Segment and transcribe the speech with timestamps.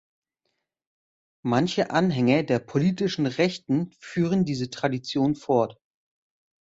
[1.43, 5.79] Manche Anhänger der politischen Rechten führen diese Tradition fort.